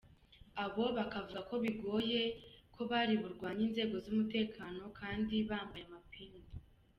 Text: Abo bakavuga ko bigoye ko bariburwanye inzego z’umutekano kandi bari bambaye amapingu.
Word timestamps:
Abo 0.63 0.85
bakavuga 0.97 1.39
ko 1.49 1.55
bigoye 1.63 2.21
ko 2.73 2.81
bariburwanye 2.91 3.61
inzego 3.67 3.95
z’umutekano 4.03 4.83
kandi 4.99 5.35
bari 5.37 5.47
bambaye 5.49 5.83
amapingu. 5.89 6.49